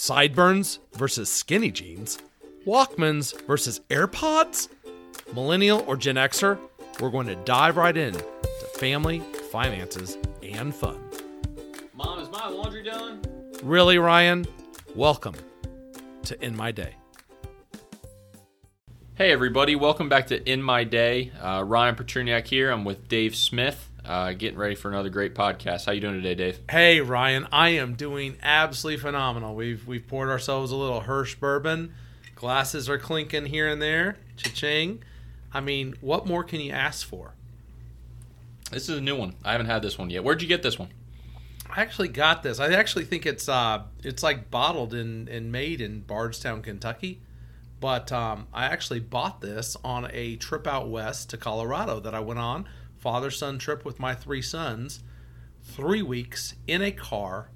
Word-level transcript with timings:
Sideburns 0.00 0.78
versus 0.92 1.28
skinny 1.28 1.72
jeans? 1.72 2.20
Walkmans 2.64 3.44
versus 3.48 3.80
AirPods? 3.90 4.68
Millennial 5.34 5.84
or 5.88 5.96
Gen 5.96 6.14
Xer? 6.14 6.56
We're 7.00 7.10
going 7.10 7.26
to 7.26 7.34
dive 7.34 7.76
right 7.76 7.96
in 7.96 8.12
to 8.12 8.66
family, 8.76 9.18
finances, 9.50 10.16
and 10.40 10.72
fun. 10.72 11.00
Mom, 11.94 12.20
is 12.20 12.30
my 12.30 12.46
laundry 12.46 12.84
done? 12.84 13.22
Really, 13.64 13.98
Ryan? 13.98 14.46
Welcome 14.94 15.34
to 16.22 16.44
In 16.44 16.56
My 16.56 16.70
Day. 16.70 16.94
Hey, 19.16 19.32
everybody. 19.32 19.74
Welcome 19.74 20.08
back 20.08 20.28
to 20.28 20.48
In 20.48 20.62
My 20.62 20.84
Day. 20.84 21.32
Uh, 21.42 21.64
Ryan 21.66 21.96
Petruniak 21.96 22.46
here. 22.46 22.70
I'm 22.70 22.84
with 22.84 23.08
Dave 23.08 23.34
Smith, 23.34 23.87
uh, 24.08 24.32
getting 24.32 24.58
ready 24.58 24.74
for 24.74 24.88
another 24.88 25.10
great 25.10 25.34
podcast. 25.34 25.84
How 25.84 25.92
you 25.92 26.00
doing 26.00 26.14
today, 26.14 26.34
Dave? 26.34 26.58
Hey, 26.70 27.00
Ryan, 27.00 27.46
I 27.52 27.70
am 27.70 27.94
doing 27.94 28.36
absolutely 28.42 29.00
phenomenal. 29.00 29.54
We've 29.54 29.86
we've 29.86 30.06
poured 30.06 30.30
ourselves 30.30 30.72
a 30.72 30.76
little 30.76 31.00
Hirsch 31.00 31.34
bourbon. 31.34 31.92
Glasses 32.34 32.88
are 32.88 32.98
clinking 32.98 33.46
here 33.46 33.68
and 33.68 33.82
there. 33.82 34.16
Cha-ching. 34.36 35.02
I 35.52 35.60
mean, 35.60 35.94
what 36.00 36.26
more 36.26 36.42
can 36.44 36.60
you 36.60 36.72
ask 36.72 37.06
for? 37.06 37.34
This 38.70 38.88
is 38.88 38.98
a 38.98 39.00
new 39.00 39.16
one. 39.16 39.34
I 39.44 39.52
haven't 39.52 39.66
had 39.66 39.82
this 39.82 39.98
one 39.98 40.10
yet. 40.10 40.24
Where'd 40.24 40.40
you 40.40 40.48
get 40.48 40.62
this 40.62 40.78
one? 40.78 40.88
I 41.70 41.82
actually 41.82 42.08
got 42.08 42.42
this. 42.42 42.60
I 42.60 42.72
actually 42.72 43.04
think 43.04 43.26
it's 43.26 43.48
uh 43.48 43.82
it's 44.02 44.22
like 44.22 44.50
bottled 44.50 44.94
and, 44.94 45.28
and 45.28 45.52
made 45.52 45.80
in 45.80 46.00
Bardstown, 46.00 46.62
Kentucky. 46.62 47.20
But 47.80 48.10
um, 48.10 48.48
I 48.52 48.64
actually 48.64 49.00
bought 49.00 49.40
this 49.40 49.76
on 49.84 50.10
a 50.12 50.36
trip 50.36 50.66
out 50.66 50.88
west 50.88 51.30
to 51.30 51.36
Colorado 51.36 52.00
that 52.00 52.12
I 52.12 52.18
went 52.18 52.40
on, 52.40 52.68
father 52.98 53.30
son 53.30 53.58
trip 53.58 53.84
with 53.84 53.98
my 53.98 54.14
three 54.14 54.42
sons. 54.42 55.00
Three 55.62 56.02
weeks 56.02 56.54
in 56.66 56.82
a 56.82 56.90
car. 56.90 57.50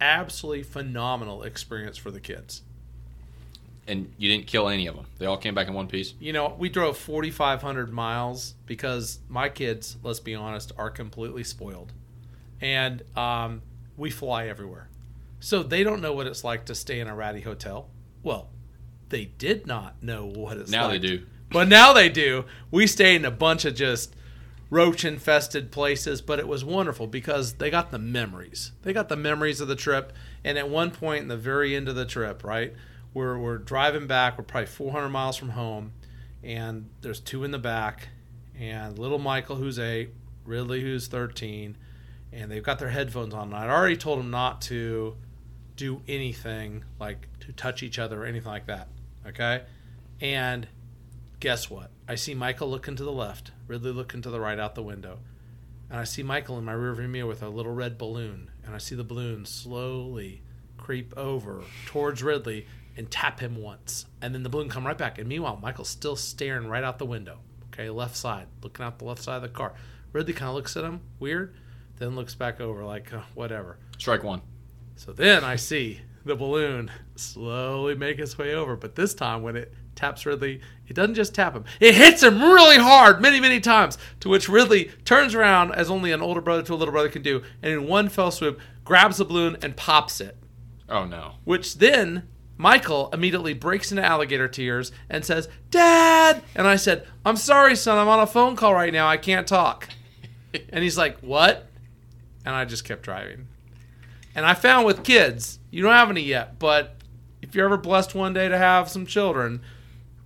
Absolutely 0.00 0.62
phenomenal 0.64 1.42
experience 1.42 1.96
for 1.96 2.10
the 2.10 2.20
kids. 2.20 2.62
And 3.86 4.12
you 4.16 4.28
didn't 4.30 4.46
kill 4.46 4.68
any 4.68 4.86
of 4.86 4.94
them. 4.94 5.06
They 5.18 5.26
all 5.26 5.36
came 5.36 5.54
back 5.54 5.66
in 5.68 5.74
one 5.74 5.88
piece. 5.88 6.14
You 6.20 6.32
know, 6.32 6.54
we 6.58 6.68
drove 6.68 6.96
4,500 6.96 7.92
miles 7.92 8.54
because 8.64 9.18
my 9.28 9.48
kids, 9.48 9.96
let's 10.02 10.20
be 10.20 10.34
honest, 10.34 10.70
are 10.78 10.90
completely 10.90 11.42
spoiled. 11.42 11.92
And 12.60 13.02
um, 13.16 13.62
we 13.96 14.10
fly 14.10 14.46
everywhere. 14.46 14.88
So 15.40 15.64
they 15.64 15.82
don't 15.82 16.00
know 16.00 16.12
what 16.12 16.28
it's 16.28 16.44
like 16.44 16.64
to 16.66 16.74
stay 16.76 17.00
in 17.00 17.08
a 17.08 17.14
ratty 17.14 17.40
hotel. 17.40 17.88
Well, 18.22 18.48
they 19.08 19.24
did 19.24 19.66
not 19.66 20.00
know 20.00 20.26
what 20.26 20.56
it's 20.56 20.70
Now 20.70 20.86
like. 20.86 21.00
they 21.00 21.08
do. 21.08 21.26
But 21.50 21.66
now 21.68 21.92
they 21.92 22.08
do. 22.08 22.44
We 22.70 22.86
stayed 22.86 23.16
in 23.16 23.24
a 23.24 23.30
bunch 23.32 23.64
of 23.64 23.74
just 23.74 24.14
roach 24.72 25.04
infested 25.04 25.70
places, 25.70 26.22
but 26.22 26.38
it 26.38 26.48
was 26.48 26.64
wonderful 26.64 27.06
because 27.06 27.52
they 27.54 27.68
got 27.68 27.90
the 27.90 27.98
memories. 27.98 28.72
They 28.80 28.94
got 28.94 29.10
the 29.10 29.16
memories 29.16 29.60
of 29.60 29.68
the 29.68 29.76
trip. 29.76 30.14
And 30.42 30.56
at 30.56 30.70
one 30.70 30.90
point 30.90 31.20
in 31.20 31.28
the 31.28 31.36
very 31.36 31.76
end 31.76 31.90
of 31.90 31.94
the 31.94 32.06
trip, 32.06 32.42
right, 32.42 32.72
we're, 33.12 33.36
we're 33.36 33.58
driving 33.58 34.06
back. 34.06 34.38
We're 34.38 34.44
probably 34.44 34.68
400 34.68 35.10
miles 35.10 35.36
from 35.36 35.50
home, 35.50 35.92
and 36.42 36.88
there's 37.02 37.20
two 37.20 37.44
in 37.44 37.50
the 37.50 37.58
back, 37.58 38.08
and 38.58 38.98
little 38.98 39.18
Michael, 39.18 39.56
who's 39.56 39.78
eight, 39.78 40.14
Ridley, 40.46 40.80
who's 40.80 41.06
13, 41.06 41.76
and 42.32 42.50
they've 42.50 42.62
got 42.62 42.78
their 42.78 42.88
headphones 42.88 43.34
on. 43.34 43.48
And 43.48 43.56
I'd 43.56 43.68
already 43.68 43.98
told 43.98 44.20
them 44.20 44.30
not 44.30 44.62
to 44.62 45.16
do 45.76 46.00
anything 46.08 46.84
like 46.98 47.28
to 47.40 47.52
touch 47.52 47.82
each 47.82 47.98
other 47.98 48.22
or 48.22 48.24
anything 48.24 48.50
like 48.50 48.68
that. 48.68 48.88
Okay? 49.26 49.64
And 50.22 50.66
guess 51.42 51.68
what? 51.68 51.90
I 52.06 52.14
see 52.14 52.34
Michael 52.34 52.70
looking 52.70 52.94
to 52.94 53.02
the 53.02 53.10
left, 53.10 53.50
Ridley 53.66 53.90
looking 53.90 54.22
to 54.22 54.30
the 54.30 54.38
right 54.38 54.60
out 54.60 54.76
the 54.76 54.82
window. 54.82 55.18
And 55.90 55.98
I 55.98 56.04
see 56.04 56.22
Michael 56.22 56.56
in 56.56 56.64
my 56.64 56.72
rearview 56.72 57.10
mirror 57.10 57.26
with 57.26 57.42
a 57.42 57.48
little 57.48 57.74
red 57.74 57.98
balloon. 57.98 58.52
And 58.64 58.76
I 58.76 58.78
see 58.78 58.94
the 58.94 59.02
balloon 59.02 59.44
slowly 59.44 60.42
creep 60.76 61.12
over 61.16 61.64
towards 61.84 62.22
Ridley 62.22 62.68
and 62.96 63.10
tap 63.10 63.40
him 63.40 63.56
once. 63.56 64.06
And 64.20 64.32
then 64.32 64.44
the 64.44 64.48
balloon 64.48 64.68
come 64.68 64.86
right 64.86 64.96
back. 64.96 65.18
And 65.18 65.28
meanwhile, 65.28 65.58
Michael's 65.60 65.88
still 65.88 66.14
staring 66.14 66.68
right 66.68 66.84
out 66.84 67.00
the 67.00 67.06
window. 67.06 67.40
Okay, 67.72 67.90
left 67.90 68.14
side, 68.14 68.46
looking 68.62 68.86
out 68.86 69.00
the 69.00 69.04
left 69.04 69.24
side 69.24 69.36
of 69.36 69.42
the 69.42 69.48
car. 69.48 69.74
Ridley 70.12 70.34
kind 70.34 70.48
of 70.48 70.54
looks 70.54 70.76
at 70.76 70.84
him, 70.84 71.00
weird, 71.18 71.56
then 71.98 72.14
looks 72.14 72.36
back 72.36 72.60
over 72.60 72.84
like, 72.84 73.12
uh, 73.12 73.22
whatever. 73.34 73.78
Strike 73.98 74.22
one. 74.22 74.42
So 74.94 75.12
then 75.12 75.42
I 75.42 75.56
see 75.56 76.02
the 76.24 76.36
balloon 76.36 76.92
slowly 77.16 77.96
make 77.96 78.20
its 78.20 78.38
way 78.38 78.54
over, 78.54 78.76
but 78.76 78.94
this 78.94 79.12
time 79.12 79.42
when 79.42 79.56
it 79.56 79.74
taps 79.94 80.26
Ridley, 80.26 80.60
it 80.86 80.94
doesn't 80.94 81.14
just 81.14 81.34
tap 81.34 81.54
him, 81.54 81.64
it 81.80 81.94
hits 81.94 82.22
him 82.22 82.42
really 82.42 82.78
hard 82.78 83.20
many, 83.20 83.40
many 83.40 83.60
times, 83.60 83.98
to 84.20 84.28
which 84.28 84.48
Ridley 84.48 84.90
turns 85.04 85.34
around 85.34 85.72
as 85.72 85.90
only 85.90 86.12
an 86.12 86.22
older 86.22 86.40
brother 86.40 86.62
to 86.62 86.74
a 86.74 86.76
little 86.76 86.92
brother 86.92 87.08
can 87.08 87.22
do, 87.22 87.42
and 87.62 87.72
in 87.72 87.86
one 87.86 88.08
fell 88.08 88.30
swoop 88.30 88.60
grabs 88.84 89.18
the 89.18 89.24
balloon 89.24 89.56
and 89.62 89.76
pops 89.76 90.20
it. 90.20 90.36
Oh, 90.88 91.04
no. 91.04 91.34
Which 91.44 91.78
then 91.78 92.28
Michael 92.56 93.10
immediately 93.12 93.54
breaks 93.54 93.90
into 93.90 94.04
alligator 94.04 94.48
tears 94.48 94.92
and 95.08 95.24
says, 95.24 95.48
Dad! 95.70 96.42
And 96.54 96.66
I 96.66 96.76
said, 96.76 97.06
I'm 97.24 97.36
sorry, 97.36 97.74
son, 97.74 97.98
I'm 97.98 98.08
on 98.08 98.20
a 98.20 98.26
phone 98.26 98.56
call 98.56 98.74
right 98.74 98.92
now, 98.92 99.08
I 99.08 99.16
can't 99.16 99.46
talk. 99.46 99.88
and 100.70 100.82
he's 100.82 100.98
like, 100.98 101.18
What? 101.20 101.68
And 102.44 102.54
I 102.54 102.64
just 102.64 102.84
kept 102.84 103.02
driving. 103.02 103.48
And 104.34 104.46
I 104.46 104.54
found 104.54 104.86
with 104.86 105.04
kids, 105.04 105.58
you 105.70 105.82
don't 105.82 105.92
have 105.92 106.10
any 106.10 106.22
yet, 106.22 106.58
but 106.58 106.96
if 107.40 107.54
you're 107.54 107.66
ever 107.66 107.76
blessed 107.76 108.14
one 108.14 108.32
day 108.32 108.48
to 108.48 108.56
have 108.56 108.88
some 108.88 109.06
children, 109.06 109.60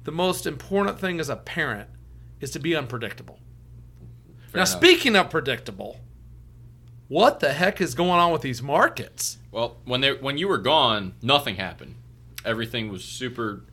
the 0.06 0.12
most 0.12 0.47
important 0.47 0.99
thing 0.99 1.21
as 1.21 1.28
a 1.28 1.37
parent 1.37 1.91
is 2.41 2.50
to 2.53 2.59
be 2.59 2.75
unpredictable. 2.75 3.39
Fair 4.49 4.61
now, 4.61 4.62
enough. 4.62 4.69
speaking 4.69 5.17
of 5.17 5.28
predictable, 5.28 6.00
what 7.09 7.41
the 7.41 7.53
heck 7.53 7.81
is 7.81 7.94
going 7.94 8.19
on 8.21 8.33
with 8.33 8.41
these 8.43 8.62
markets? 8.62 9.39
Well, 9.50 9.77
when 9.84 10.00
they 10.00 10.12
when 10.15 10.39
you 10.39 10.49
were 10.49 10.59
gone, 10.59 11.15
nothing 11.21 11.56
happened. 11.56 11.97
Everything 12.45 12.91
was 12.91 13.05
super. 13.05 13.65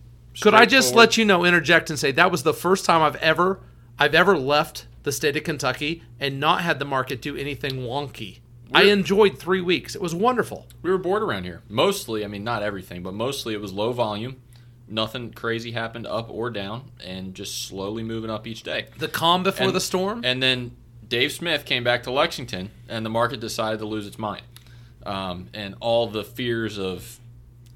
Could 0.41 0.55
I 0.55 0.66
just 0.66 0.95
let 0.95 1.16
you 1.16 1.23
know, 1.25 1.45
interject 1.45 1.91
and 1.91 1.99
say 1.99 2.11
that 2.11 2.31
was 2.31 2.41
the 2.41 2.53
first 2.53 2.85
time 2.85 3.01
I've 3.03 3.16
ever 3.17 3.59
I've 3.99 4.16
ever 4.16 4.35
left 4.38 4.88
the 5.03 5.11
state 5.11 5.38
of 5.38 5.43
Kentucky 5.43 6.01
and 6.19 6.39
not 6.39 6.61
had 6.61 6.79
the 6.79 6.85
market 6.85 7.22
do 7.22 7.38
anything 7.38 7.81
wonky. 7.81 8.39
I 8.73 8.81
We're- 8.83 8.91
enjoyed 8.91 9.38
three 9.38 9.61
weeks. 9.61 9.93
It 9.93 10.01
was 10.01 10.16
wonderful. 10.16 10.67
We 10.81 10.89
were 10.89 10.97
bored 10.97 11.22
around 11.22 11.43
here. 11.43 11.61
Mostly, 11.69 12.25
I 12.25 12.27
mean, 12.27 12.43
not 12.43 12.63
everything, 12.63 13.03
but 13.03 13.13
mostly 13.13 13.53
it 13.53 13.61
was 13.61 13.72
low 13.72 13.91
volume. 13.91 14.38
Nothing 14.88 15.31
crazy 15.31 15.71
happened 15.71 16.05
up 16.05 16.29
or 16.29 16.49
down, 16.49 16.91
and 17.03 17.33
just 17.33 17.67
slowly 17.67 18.03
moving 18.03 18.29
up 18.29 18.45
each 18.45 18.63
day. 18.63 18.88
The 18.97 19.07
calm 19.07 19.44
before 19.44 19.67
And- 19.67 19.75
the 19.75 19.79
storm. 19.81 20.21
And 20.25 20.41
then 20.44 20.71
Dave 21.07 21.31
Smith 21.31 21.66
came 21.66 21.83
back 21.83 22.03
to 22.03 22.11
Lexington, 22.11 22.69
and 22.89 23.05
the 23.05 23.09
market 23.09 23.39
decided 23.39 23.79
to 23.79 23.85
lose 23.85 24.05
its 24.07 24.19
mind. 24.19 24.43
Um, 25.05 25.47
and 25.53 25.75
all 25.79 26.07
the 26.07 26.23
fears 26.23 26.77
of 26.79 27.19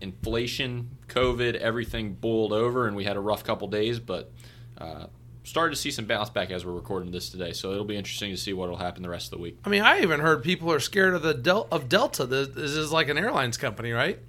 inflation, 0.02 0.90
COVID, 1.08 1.56
everything 1.56 2.14
boiled 2.14 2.54
over, 2.54 2.88
and 2.88 2.96
we 2.96 3.04
had 3.04 3.18
a 3.18 3.20
rough 3.20 3.44
couple 3.44 3.68
days, 3.68 4.00
but 4.00 4.32
uh, 4.78 5.08
started 5.44 5.76
to 5.76 5.82
see 5.82 5.92
some 5.92 6.06
bounce 6.06 6.30
back 6.30 6.52
as 6.52 6.66
we're 6.66 6.72
recording 6.74 7.12
this 7.12 7.30
today. 7.30 7.52
So 7.54 7.72
it'll 7.72 7.86
be 7.86 7.96
interesting 7.98 8.32
to 8.32 8.38
see 8.38 8.54
what 8.54 8.70
will 8.70 8.78
happen 8.78 9.02
the 9.02 9.10
rest 9.10 9.28
of 9.28 9.32
the 9.38 9.44
week. 9.44 9.58
I 9.66 9.70
mean, 9.70 9.82
I 9.82 10.02
even 10.02 10.20
heard 10.20 10.44
people 10.44 10.72
are 10.72 10.80
scared 10.80 11.14
of 11.14 11.22
the 11.22 11.34
Del- 11.34 11.68
of 11.72 11.90
Delta. 11.90 12.26
This 12.26 12.50
this 12.50 12.72
is 12.72 12.92
like 12.92 13.10
an 13.10 13.18
airlines 13.18 13.58
company, 13.58 13.92
right? 13.92 14.20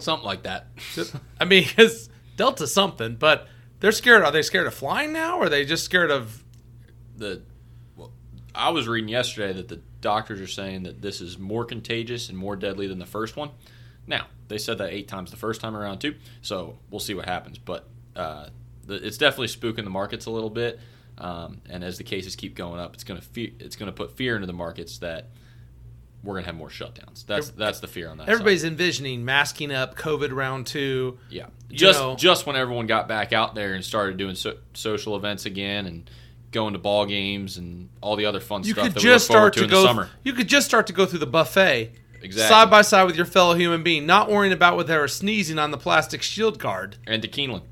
Something 0.00 0.26
like 0.26 0.42
that. 0.44 0.66
I 1.40 1.44
mean, 1.44 1.66
it's 1.76 2.08
Delta 2.36 2.66
something, 2.66 3.16
but 3.16 3.48
they're 3.80 3.92
scared. 3.92 4.22
Are 4.22 4.32
they 4.32 4.42
scared 4.42 4.66
of 4.66 4.74
flying 4.74 5.12
now, 5.12 5.38
or 5.38 5.44
are 5.44 5.48
they 5.48 5.64
just 5.64 5.84
scared 5.84 6.10
of? 6.10 6.44
the 7.20 7.42
well, 7.94 8.10
I 8.52 8.70
was 8.70 8.88
reading 8.88 9.08
yesterday 9.08 9.52
that 9.52 9.68
the 9.68 9.80
doctors 10.00 10.40
are 10.40 10.48
saying 10.48 10.82
that 10.82 11.00
this 11.00 11.20
is 11.20 11.38
more 11.38 11.64
contagious 11.64 12.28
and 12.28 12.36
more 12.36 12.56
deadly 12.56 12.88
than 12.88 12.98
the 12.98 13.06
first 13.06 13.36
one. 13.36 13.50
Now 14.06 14.26
they 14.48 14.58
said 14.58 14.78
that 14.78 14.90
eight 14.90 15.06
times 15.06 15.30
the 15.30 15.36
first 15.36 15.60
time 15.60 15.76
around 15.76 16.00
too, 16.00 16.16
so 16.42 16.78
we'll 16.90 16.98
see 16.98 17.14
what 17.14 17.26
happens. 17.26 17.58
But 17.58 17.88
uh, 18.16 18.48
the, 18.86 18.94
it's 19.06 19.18
definitely 19.18 19.48
spooking 19.48 19.84
the 19.84 19.90
markets 19.90 20.26
a 20.26 20.30
little 20.30 20.50
bit, 20.50 20.80
um, 21.18 21.60
and 21.68 21.84
as 21.84 21.98
the 21.98 22.04
cases 22.04 22.34
keep 22.34 22.56
going 22.56 22.80
up, 22.80 22.94
it's 22.94 23.04
going 23.04 23.20
to 23.20 23.26
fe- 23.26 23.54
it's 23.60 23.76
going 23.76 23.90
to 23.90 23.96
put 23.96 24.16
fear 24.16 24.34
into 24.34 24.46
the 24.46 24.52
markets 24.52 24.98
that 24.98 25.28
we're 26.22 26.34
going 26.34 26.44
to 26.44 26.48
have 26.48 26.56
more 26.56 26.68
shutdowns. 26.68 27.24
That's 27.26 27.50
that's 27.50 27.80
the 27.80 27.86
fear 27.88 28.08
on 28.10 28.18
that. 28.18 28.24
side. 28.26 28.32
Everybody's 28.32 28.64
envisioning 28.64 29.24
masking 29.24 29.72
up, 29.72 29.96
COVID 29.96 30.32
round 30.34 30.66
two. 30.66 31.18
Yeah, 31.30 31.46
just 31.70 31.98
know- 32.00 32.16
just 32.16 32.46
when 32.46 32.56
everyone 32.56 32.86
got 32.86 33.08
back 33.08 33.32
out 33.32 33.54
there 33.54 33.74
and 33.74 33.84
started 33.84 34.16
doing 34.16 34.34
so, 34.34 34.56
social 34.74 35.16
events 35.16 35.46
again 35.46 35.86
and 35.86 36.10
going 36.52 36.72
to 36.72 36.78
ball 36.78 37.06
games 37.06 37.56
and 37.58 37.88
all 38.00 38.16
the 38.16 38.26
other 38.26 38.40
fun 38.40 38.64
You 38.64 38.72
stuff 38.72 38.84
could 38.86 38.94
that 38.94 39.00
just 39.00 39.24
start 39.24 39.52
to 39.54 39.60
to 39.60 39.64
in 39.64 39.70
go. 39.70 39.82
the 39.82 39.86
summer. 39.86 40.10
You 40.24 40.32
could 40.32 40.48
just 40.48 40.66
start 40.66 40.88
to 40.88 40.92
go 40.92 41.06
through 41.06 41.20
the 41.20 41.26
buffet, 41.26 41.92
Exactly. 42.22 42.48
side 42.54 42.68
by 42.68 42.82
side 42.82 43.04
with 43.04 43.14
your 43.16 43.24
fellow 43.24 43.54
human 43.54 43.82
being, 43.84 44.04
not 44.04 44.28
worrying 44.28 44.52
about 44.52 44.76
whether 44.76 44.88
they're 44.88 45.06
sneezing 45.08 45.58
on 45.60 45.70
the 45.70 45.78
plastic 45.78 46.22
shield 46.22 46.58
guard, 46.58 46.96
And 47.06 47.22
to 47.22 47.28
Keeneland. 47.28 47.62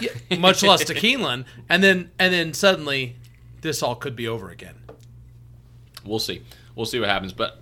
yeah, 0.00 0.10
much 0.38 0.62
less 0.62 0.84
to 0.84 0.94
Keeneland, 0.94 1.44
and 1.70 1.82
then 1.82 2.10
and 2.18 2.32
then 2.32 2.52
suddenly, 2.52 3.16
this 3.62 3.82
all 3.82 3.94
could 3.96 4.14
be 4.16 4.28
over 4.28 4.50
again. 4.50 4.74
We'll 6.04 6.18
see. 6.18 6.42
We'll 6.76 6.86
see 6.86 7.00
what 7.00 7.08
happens, 7.08 7.32
but 7.32 7.60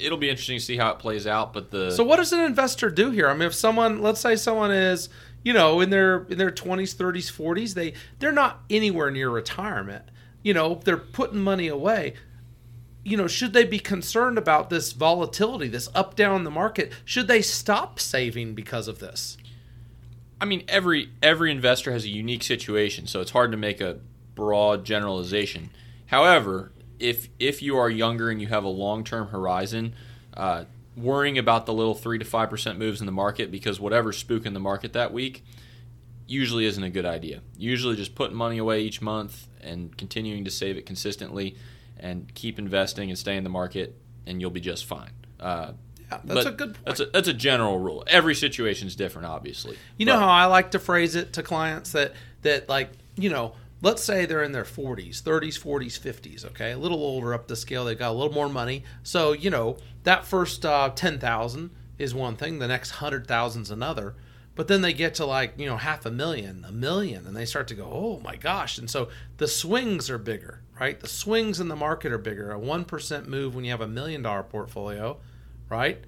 it'll 0.00 0.18
be 0.18 0.28
interesting 0.30 0.58
to 0.58 0.64
see 0.64 0.76
how 0.76 0.90
it 0.90 0.98
plays 0.98 1.26
out. 1.26 1.52
But 1.52 1.70
the 1.70 1.90
So 1.90 2.04
what 2.04 2.16
does 2.16 2.32
an 2.32 2.40
investor 2.40 2.90
do 2.90 3.10
here? 3.10 3.28
I 3.28 3.32
mean, 3.34 3.42
if 3.42 3.54
someone, 3.54 4.02
let's 4.02 4.20
say 4.20 4.36
someone 4.36 4.70
is, 4.70 5.08
you 5.42 5.52
know, 5.52 5.80
in 5.80 5.90
their 5.90 6.24
in 6.28 6.38
their 6.38 6.50
twenties, 6.50 6.94
thirties, 6.94 7.30
forties, 7.30 7.74
they 7.74 7.94
they're 8.18 8.32
not 8.32 8.60
anywhere 8.68 9.10
near 9.10 9.30
retirement. 9.30 10.04
You 10.42 10.54
know, 10.54 10.80
they're 10.84 10.96
putting 10.96 11.40
money 11.40 11.68
away. 11.68 12.14
you 13.04 13.16
know, 13.16 13.26
should 13.26 13.52
they 13.52 13.64
be 13.64 13.78
concerned 13.78 14.38
about 14.38 14.70
this 14.70 14.92
volatility, 14.92 15.68
this 15.68 15.88
up 15.94 16.14
down 16.14 16.36
in 16.36 16.44
the 16.44 16.50
market? 16.50 16.92
Should 17.04 17.28
they 17.28 17.42
stop 17.42 17.98
saving 17.98 18.54
because 18.54 18.86
of 18.88 18.98
this? 18.98 19.38
I 20.40 20.44
mean, 20.44 20.64
every 20.68 21.10
every 21.22 21.50
investor 21.50 21.92
has 21.92 22.04
a 22.04 22.10
unique 22.10 22.42
situation, 22.42 23.06
so 23.06 23.20
it's 23.20 23.30
hard 23.30 23.50
to 23.50 23.56
make 23.56 23.80
a 23.80 23.98
broad 24.34 24.84
generalization. 24.84 25.70
However, 26.06 26.70
if 26.98 27.28
if 27.38 27.62
you 27.62 27.76
are 27.76 27.88
younger 27.90 28.30
and 28.30 28.40
you 28.40 28.48
have 28.48 28.64
a 28.64 28.68
long 28.68 29.04
term 29.04 29.28
horizon, 29.28 29.94
uh, 30.34 30.64
worrying 30.96 31.38
about 31.38 31.66
the 31.66 31.72
little 31.72 31.94
three 31.94 32.18
to 32.18 32.24
five 32.24 32.50
percent 32.50 32.78
moves 32.78 33.00
in 33.00 33.06
the 33.06 33.12
market 33.12 33.50
because 33.50 33.78
whatever's 33.80 34.22
spooking 34.22 34.52
the 34.54 34.60
market 34.60 34.92
that 34.94 35.12
week 35.12 35.44
usually 36.26 36.66
isn't 36.66 36.82
a 36.82 36.90
good 36.90 37.06
idea. 37.06 37.40
Usually, 37.56 37.96
just 37.96 38.14
putting 38.14 38.36
money 38.36 38.58
away 38.58 38.82
each 38.82 39.00
month 39.00 39.46
and 39.62 39.96
continuing 39.96 40.44
to 40.44 40.50
save 40.50 40.76
it 40.76 40.86
consistently 40.86 41.56
and 41.98 42.32
keep 42.34 42.58
investing 42.58 43.08
and 43.08 43.18
stay 43.18 43.36
in 43.36 43.44
the 43.44 43.50
market, 43.50 43.96
and 44.26 44.40
you'll 44.40 44.50
be 44.50 44.60
just 44.60 44.84
fine. 44.84 45.10
Uh, 45.40 45.72
Yeah, 46.10 46.20
that's 46.24 46.46
a 46.46 46.52
good 46.52 46.74
point. 46.74 46.84
That's 46.86 47.00
a, 47.00 47.06
that's 47.06 47.28
a 47.28 47.34
general 47.34 47.78
rule. 47.78 48.04
Every 48.06 48.34
situation 48.34 48.86
is 48.88 48.94
different, 48.96 49.26
obviously. 49.26 49.76
You 49.96 50.06
know 50.06 50.14
But- 50.14 50.20
how 50.20 50.28
I 50.28 50.44
like 50.46 50.70
to 50.72 50.78
phrase 50.78 51.16
it 51.16 51.32
to 51.34 51.42
clients 51.42 51.92
that 51.92 52.12
that 52.42 52.68
like 52.68 52.90
you 53.16 53.30
know, 53.30 53.54
let's 53.80 54.02
say 54.02 54.26
they're 54.26 54.42
in 54.42 54.52
their 54.52 54.64
40s, 54.64 55.22
30s, 55.22 55.58
40s, 55.58 55.98
50s. 55.98 56.44
Okay, 56.46 56.72
a 56.72 56.78
little 56.78 57.02
older 57.02 57.34
up 57.34 57.46
the 57.48 57.56
scale, 57.56 57.84
they've 57.84 57.98
got 57.98 58.10
a 58.10 58.18
little 58.18 58.32
more 58.32 58.48
money. 58.48 58.84
So 59.02 59.32
you 59.32 59.50
know 59.50 59.76
that 60.04 60.24
first 60.24 60.64
uh, 60.64 60.90
ten 60.94 61.18
thousand 61.18 61.70
is 61.98 62.14
one 62.14 62.36
thing, 62.36 62.58
the 62.58 62.68
next 62.68 62.90
hundred 62.90 63.26
thousand 63.26 63.62
is 63.62 63.70
another. 63.70 64.14
But 64.54 64.66
then 64.66 64.80
they 64.80 64.92
get 64.92 65.14
to 65.14 65.24
like 65.24 65.54
you 65.56 65.66
know 65.66 65.76
half 65.76 66.04
a 66.04 66.10
million, 66.10 66.64
a 66.66 66.72
million, 66.72 67.26
and 67.26 67.36
they 67.36 67.44
start 67.44 67.68
to 67.68 67.74
go, 67.76 67.84
oh 67.84 68.20
my 68.24 68.34
gosh! 68.34 68.76
And 68.76 68.90
so 68.90 69.08
the 69.36 69.46
swings 69.46 70.10
are 70.10 70.18
bigger, 70.18 70.62
right? 70.80 70.98
The 70.98 71.06
swings 71.06 71.60
in 71.60 71.68
the 71.68 71.76
market 71.76 72.10
are 72.10 72.18
bigger. 72.18 72.50
A 72.50 72.58
one 72.58 72.84
percent 72.84 73.28
move 73.28 73.54
when 73.54 73.64
you 73.64 73.70
have 73.70 73.80
a 73.80 73.86
million 73.86 74.22
dollar 74.22 74.42
portfolio, 74.42 75.18
right? 75.68 76.02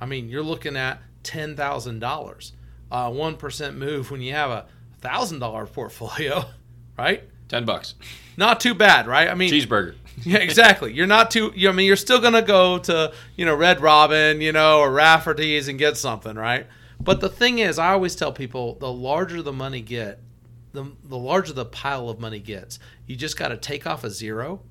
I 0.00 0.04
mean, 0.04 0.28
you're 0.28 0.42
looking 0.42 0.76
at 0.76 1.00
ten 1.22 1.56
thousand 1.56 2.00
dollars. 2.00 2.52
A 2.90 3.10
one 3.10 3.36
percent 3.36 3.78
move 3.78 4.10
when 4.10 4.20
you 4.20 4.34
have 4.34 4.50
a 4.50 4.66
thousand 5.00 5.38
dollar 5.38 5.64
portfolio, 5.64 6.44
right? 6.96 7.24
ten 7.48 7.64
bucks, 7.64 7.94
Not 8.36 8.60
too 8.60 8.74
bad, 8.74 9.06
right? 9.06 9.28
I 9.28 9.34
mean, 9.34 9.50
cheeseburger. 9.50 9.94
yeah, 10.22 10.38
exactly. 10.38 10.92
You're 10.92 11.06
not 11.06 11.30
too. 11.30 11.52
You, 11.54 11.68
I 11.68 11.72
mean, 11.72 11.86
you're 11.86 11.96
still 11.96 12.20
gonna 12.20 12.42
go 12.42 12.78
to 12.78 13.12
you 13.36 13.44
know 13.44 13.54
Red 13.54 13.80
Robin, 13.80 14.40
you 14.40 14.52
know, 14.52 14.80
or 14.80 14.90
Rafferty's 14.90 15.68
and 15.68 15.78
get 15.78 15.96
something, 15.96 16.36
right? 16.36 16.66
But 17.00 17.20
the 17.20 17.28
thing 17.28 17.58
is, 17.58 17.78
I 17.78 17.92
always 17.92 18.16
tell 18.16 18.32
people, 18.32 18.76
the 18.76 18.90
larger 18.90 19.42
the 19.42 19.52
money 19.52 19.80
get, 19.80 20.20
the 20.72 20.92
the 21.04 21.18
larger 21.18 21.52
the 21.52 21.64
pile 21.64 22.08
of 22.08 22.20
money 22.20 22.40
gets. 22.40 22.78
You 23.06 23.16
just 23.16 23.36
got 23.36 23.48
to 23.48 23.56
take 23.56 23.86
off 23.86 24.04
a 24.04 24.10
zero. 24.10 24.62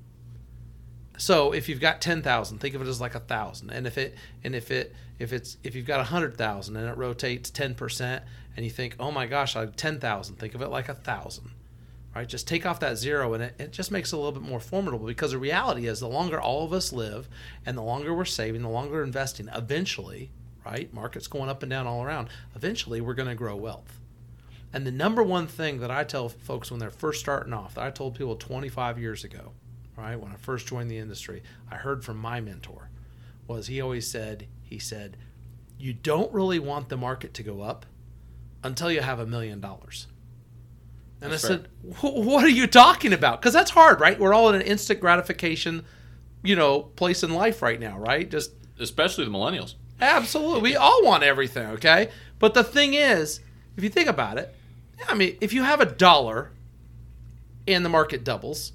So 1.16 1.52
if 1.52 1.68
you've 1.68 1.80
got 1.80 2.00
ten 2.00 2.22
thousand, 2.22 2.58
think 2.58 2.74
of 2.74 2.82
it 2.82 2.88
as 2.88 3.00
like 3.00 3.14
a 3.14 3.20
thousand, 3.20 3.70
and 3.70 3.86
if 3.86 3.98
it 3.98 4.16
and 4.42 4.54
if 4.54 4.70
it 4.70 4.94
if 5.18 5.32
it's 5.32 5.58
if 5.62 5.74
you've 5.74 5.86
got 5.86 6.00
a 6.00 6.04
hundred 6.04 6.36
thousand 6.36 6.76
and 6.76 6.88
it 6.88 6.96
rotates 6.96 7.50
ten 7.50 7.74
percent, 7.74 8.24
and 8.56 8.64
you 8.64 8.70
think, 8.70 8.96
oh 8.98 9.12
my 9.12 9.26
gosh, 9.26 9.54
I 9.54 9.60
have 9.60 9.76
ten 9.76 10.00
thousand, 10.00 10.36
think 10.36 10.54
of 10.54 10.62
it 10.62 10.68
like 10.68 10.88
a 10.88 10.94
thousand 10.94 11.50
right? 12.14 12.28
Just 12.28 12.46
take 12.46 12.64
off 12.64 12.80
that 12.80 12.96
zero, 12.96 13.34
and 13.34 13.42
it, 13.42 13.54
it 13.58 13.72
just 13.72 13.90
makes 13.90 14.12
it 14.12 14.16
a 14.16 14.18
little 14.18 14.32
bit 14.32 14.48
more 14.48 14.60
formidable. 14.60 15.06
Because 15.06 15.32
the 15.32 15.38
reality 15.38 15.86
is, 15.86 16.00
the 16.00 16.08
longer 16.08 16.40
all 16.40 16.64
of 16.64 16.72
us 16.72 16.92
live, 16.92 17.28
and 17.66 17.76
the 17.76 17.82
longer 17.82 18.14
we're 18.14 18.24
saving, 18.24 18.62
the 18.62 18.68
longer 18.68 18.94
we're 18.94 19.02
investing, 19.02 19.48
eventually, 19.54 20.30
right? 20.64 20.92
Markets 20.92 21.26
going 21.26 21.48
up 21.48 21.62
and 21.62 21.70
down 21.70 21.86
all 21.86 22.02
around. 22.02 22.28
Eventually, 22.54 23.00
we're 23.00 23.14
going 23.14 23.28
to 23.28 23.34
grow 23.34 23.56
wealth. 23.56 24.00
And 24.72 24.86
the 24.86 24.92
number 24.92 25.22
one 25.22 25.46
thing 25.46 25.78
that 25.80 25.90
I 25.90 26.02
tell 26.02 26.28
folks 26.28 26.70
when 26.70 26.80
they're 26.80 26.90
first 26.90 27.20
starting 27.20 27.52
off, 27.52 27.74
that 27.74 27.84
I 27.84 27.90
told 27.90 28.16
people 28.16 28.34
25 28.34 28.98
years 28.98 29.22
ago, 29.22 29.52
right, 29.96 30.18
when 30.18 30.32
I 30.32 30.36
first 30.36 30.66
joined 30.66 30.90
the 30.90 30.98
industry, 30.98 31.42
I 31.70 31.76
heard 31.76 32.04
from 32.04 32.16
my 32.18 32.40
mentor, 32.40 32.90
was 33.46 33.68
he 33.68 33.80
always 33.80 34.10
said, 34.10 34.48
he 34.62 34.78
said, 34.78 35.16
you 35.78 35.92
don't 35.92 36.32
really 36.32 36.58
want 36.58 36.88
the 36.88 36.96
market 36.96 37.34
to 37.34 37.42
go 37.42 37.60
up 37.60 37.86
until 38.64 38.90
you 38.90 39.00
have 39.00 39.20
a 39.20 39.26
million 39.26 39.60
dollars. 39.60 40.08
And 41.24 41.32
That's 41.32 41.44
I 41.46 41.48
said, 41.48 41.68
"What 42.02 42.44
are 42.44 42.48
you 42.50 42.66
talking 42.66 43.14
about?" 43.14 43.40
Because 43.40 43.54
that's 43.54 43.70
hard, 43.70 43.98
right? 43.98 44.20
We're 44.20 44.34
all 44.34 44.50
in 44.50 44.56
an 44.56 44.60
instant 44.60 45.00
gratification, 45.00 45.86
you 46.42 46.54
know, 46.54 46.82
place 46.82 47.22
in 47.22 47.32
life 47.32 47.62
right 47.62 47.80
now, 47.80 47.98
right? 47.98 48.30
Just 48.30 48.52
especially 48.78 49.24
the 49.24 49.30
millennials. 49.30 49.74
absolutely, 50.02 50.60
we 50.60 50.76
all 50.76 51.02
want 51.02 51.22
everything, 51.22 51.66
okay? 51.68 52.10
But 52.38 52.52
the 52.52 52.62
thing 52.62 52.92
is, 52.92 53.40
if 53.74 53.82
you 53.82 53.88
think 53.88 54.06
about 54.06 54.36
it, 54.36 54.54
I 55.08 55.14
mean, 55.14 55.38
if 55.40 55.54
you 55.54 55.62
have 55.62 55.80
a 55.80 55.86
dollar 55.86 56.50
and 57.66 57.82
the 57.82 57.88
market 57.88 58.22
doubles, 58.22 58.72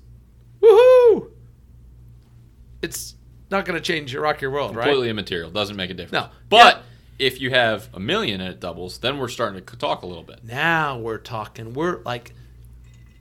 woohoo! 0.60 1.30
It's 2.82 3.14
not 3.52 3.66
going 3.66 3.78
to 3.78 3.82
change 3.82 4.12
your 4.12 4.24
rock 4.24 4.42
your 4.42 4.50
world, 4.50 4.76
right? 4.76 4.86
Completely 4.86 5.10
immaterial. 5.10 5.52
Doesn't 5.52 5.76
make 5.76 5.92
a 5.92 5.94
difference. 5.94 6.26
No. 6.26 6.32
But 6.50 6.78
Yeah. 6.78 6.82
If 7.20 7.42
you 7.42 7.50
have 7.52 7.90
a 7.94 8.00
million 8.00 8.40
and 8.40 8.54
it 8.54 8.60
doubles, 8.62 8.98
then 8.98 9.20
we're 9.20 9.28
starting 9.28 9.64
to 9.64 9.76
talk 9.76 10.02
a 10.02 10.06
little 10.06 10.24
bit. 10.24 10.44
Now 10.44 10.98
we're 10.98 11.18
talking. 11.18 11.74
We're 11.74 12.02
like 12.04 12.34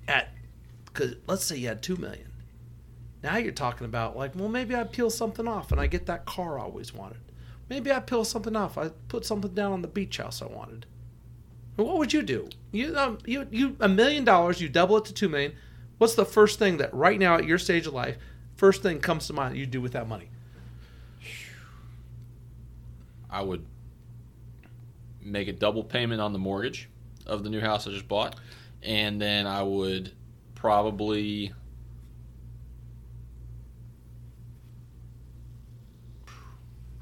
at 0.06 0.33
because 0.87 1.17
let's 1.27 1.45
say 1.45 1.56
you 1.56 1.69
had 1.69 1.83
two 1.83 1.97
million. 1.97 2.33
Now 3.23 3.37
you're 3.37 3.53
talking 3.53 3.85
about 3.85 4.17
like, 4.17 4.37
well, 4.37 4.49
maybe 4.49 4.77
I 4.77 4.85
peel 4.85 5.11
something 5.11 5.49
off 5.49 5.73
and 5.73 5.81
I 5.81 5.89
get 5.89 6.06
that 6.06 6.25
car 6.25 6.59
I 6.59 6.62
always 6.62 6.95
wanted. 6.95 7.19
Maybe 7.69 7.93
I 7.93 7.99
peel 7.99 8.25
something 8.25 8.55
off. 8.56 8.79
I 8.79 8.91
put 9.09 9.27
something 9.27 9.53
down 9.53 9.73
on 9.73 9.83
the 9.83 9.89
beach 9.89 10.17
house 10.17 10.41
I 10.41 10.47
wanted. 10.47 10.87
Well, 11.77 11.89
what 11.89 11.99
would 11.99 12.12
you 12.12 12.23
do? 12.23 12.49
You 12.71 12.97
um, 12.97 13.19
you 13.27 13.49
you 13.50 13.77
a 13.81 13.89
million 13.89 14.25
dollars. 14.25 14.61
You 14.61 14.69
double 14.69 14.97
it 14.99 15.05
to 15.06 15.15
two 15.15 15.29
million. 15.29 15.55
What's 15.99 16.15
the 16.15 16.25
first 16.25 16.61
thing 16.61 16.77
that 16.77 16.95
right 16.95 17.19
now 17.19 17.35
at 17.35 17.45
your 17.45 17.59
stage 17.59 17.89
of 17.89 17.93
life, 17.93 18.17
first 18.55 18.83
thing 18.83 19.00
comes 19.00 19.27
to 19.27 19.33
mind 19.33 19.56
you 19.56 19.67
do 19.67 19.81
with 19.81 19.93
that 19.93 20.09
money? 20.09 20.31
I 23.31 23.43
would 23.43 23.67
make 25.30 25.48
a 25.48 25.52
double 25.52 25.84
payment 25.84 26.20
on 26.20 26.32
the 26.32 26.38
mortgage 26.38 26.88
of 27.26 27.44
the 27.44 27.50
new 27.50 27.60
house 27.60 27.86
I 27.86 27.90
just 27.90 28.08
bought, 28.08 28.36
and 28.82 29.20
then 29.20 29.46
I 29.46 29.62
would 29.62 30.12
probably 30.54 31.52